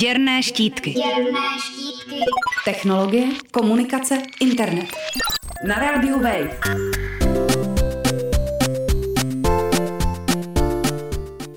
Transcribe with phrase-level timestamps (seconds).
[0.00, 0.90] Děrné štítky.
[0.90, 2.20] Děrné štítky.
[2.64, 4.86] Technologie, komunikace, internet.
[5.66, 6.58] Na rádiu Wave.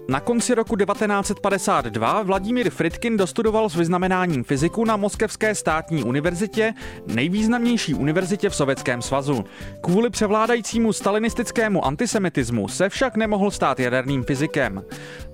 [0.10, 6.74] Na konci roku 1952 Vladimír Fritkin dostudoval s vyznamenáním fyziku na Moskevské státní univerzitě,
[7.08, 9.46] nejvýznamnější univerzitě v Sovětském svazu.
[9.82, 14.84] Kvůli převládajícímu stalinistickému antisemitismu se však nemohl stát jaderným fyzikem.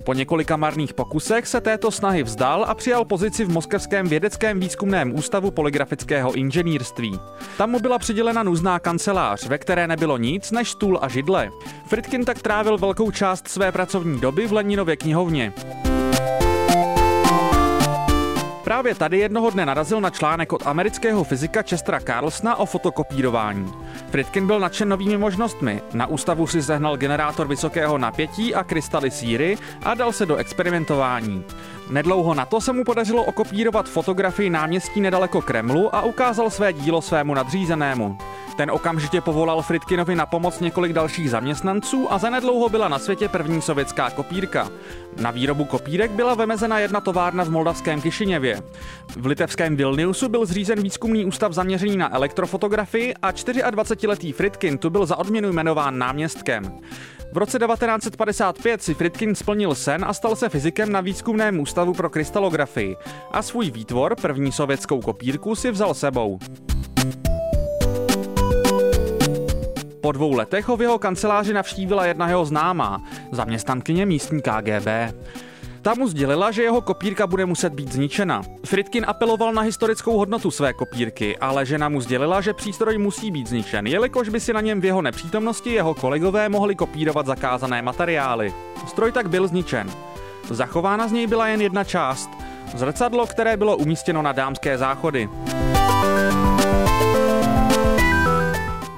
[0.04, 5.14] Po několika marných pokusech se této snahy vzdal a přijal pozici v Moskevském vědeckém výzkumném
[5.14, 7.20] ústavu poligrafického inženýrství.
[7.58, 11.50] Tam mu byla přidělena nuzná kancelář, ve které nebylo nic než stůl a židle.
[11.86, 15.52] Fritkin tak trávil velkou část své pracovní doby v Leninově knihovně.
[18.64, 23.72] Právě tady jednoho dne narazil na článek od amerického fyzika Chestera Carlsona o fotokopírování.
[24.10, 25.82] Fritkin byl nadšen novými možnostmi.
[25.92, 31.44] Na ústavu si sehnal generátor vysokého napětí a krystaly síry a dal se do experimentování.
[31.90, 37.02] Nedlouho na to se mu podařilo okopírovat fotografii náměstí nedaleko Kremlu a ukázal své dílo
[37.02, 38.18] svému nadřízenému.
[38.56, 43.62] Ten okamžitě povolal Fritkinovi na pomoc několik dalších zaměstnanců a zanedlouho byla na světě první
[43.62, 44.70] sovětská kopírka.
[45.20, 48.62] Na výrobu kopírek byla vymezena jedna továrna v moldavském Kišiněvě.
[49.16, 55.06] V litevském Vilniusu byl zřízen výzkumný ústav zaměřený na elektrofotografii a 24-letý Fritkin tu byl
[55.06, 56.78] za odměnu jmenován náměstkem.
[57.32, 62.10] V roce 1955 si Fritkin splnil sen a stal se fyzikem na výzkumném ústavu pro
[62.10, 62.96] krystalografii
[63.30, 66.38] a svůj výtvor, první sovětskou kopírku, si vzal sebou.
[70.04, 73.02] Po dvou letech ho v jeho kanceláři navštívila jedna jeho známá,
[73.32, 74.86] zaměstnankyně místní KGB.
[75.82, 78.42] Ta mu sdělila, že jeho kopírka bude muset být zničena.
[78.66, 83.46] Fritkin apeloval na historickou hodnotu své kopírky, ale žena mu sdělila, že přístroj musí být
[83.46, 88.54] zničen, jelikož by si na něm v jeho nepřítomnosti jeho kolegové mohli kopírovat zakázané materiály.
[88.86, 89.90] Stroj tak byl zničen.
[90.50, 92.30] Zachována z něj byla jen jedna část,
[92.74, 95.28] zrcadlo, které bylo umístěno na dámské záchody.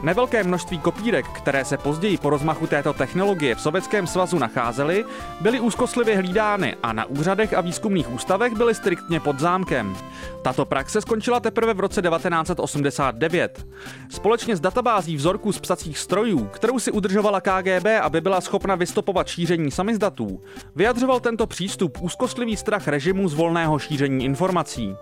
[0.06, 5.04] Nevelké množství kopírek, které se později po rozmachu této technologie v Sovětském svazu nacházely,
[5.40, 9.96] byly úzkostlivě hlídány a na úřadech a výzkumných ústavech byly striktně pod zámkem.
[10.42, 13.66] Tato praxe skončila teprve v roce 1989.
[14.10, 19.28] Společně s databází vzorků z psacích strojů, kterou si udržovala KGB, aby byla schopna vystopovat
[19.28, 20.40] šíření samizdatů,
[20.76, 24.96] vyjadřoval tento přístup úzkostlivý strach režimu z volného šíření informací.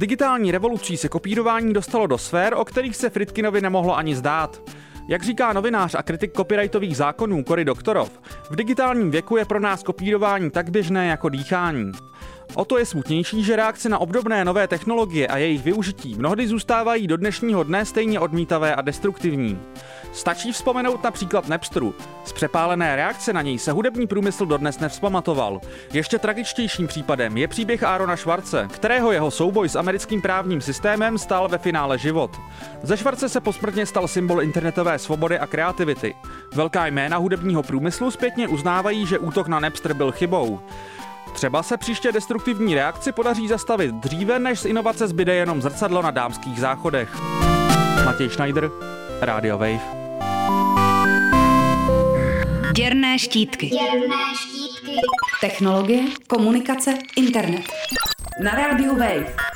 [0.00, 4.62] Digitální revolucí se kopírování dostalo do sfér, o kterých se Fritkinovi nemohlo ani zdát.
[5.08, 9.82] Jak říká novinář a kritik copyrightových zákonů Cory Doktorov, v digitálním věku je pro nás
[9.82, 11.92] kopírování tak běžné jako dýchání.
[12.54, 17.06] O to je smutnější, že reakce na obdobné nové technologie a jejich využití mnohdy zůstávají
[17.06, 19.58] do dnešního dne stejně odmítavé a destruktivní.
[20.12, 21.94] Stačí vzpomenout například Napsteru.
[22.24, 25.60] Z přepálené reakce na něj se hudební průmysl dodnes nevzpamatoval.
[25.92, 31.48] Ještě tragičtějším případem je příběh Arona Schwarze, kterého jeho souboj s americkým právním systémem stál
[31.48, 32.40] ve finále život.
[32.82, 36.14] Ze Schwarze se posmrtně stal symbol internetové svobody a kreativity.
[36.54, 40.60] Velká jména hudebního průmyslu zpětně uznávají, že útok na Napster byl chybou.
[41.34, 46.10] Třeba se příště destruktivní reakci podaří zastavit dříve, než z inovace zbyde jenom zrcadlo na
[46.10, 47.16] dámských záchodech.
[48.04, 48.70] Matěj Schneider,
[49.20, 49.99] Radio Wave.
[52.76, 53.66] Děrné štítky.
[53.66, 54.96] Děrné štítky.
[55.40, 57.62] Technologie, komunikace, internet.
[58.42, 59.49] Na rádiu Wave.